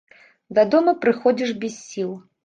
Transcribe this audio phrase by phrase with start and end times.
[0.57, 2.11] Дадому прыходзіш без сіл.